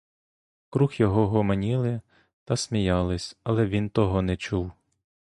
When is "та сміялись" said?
2.43-3.37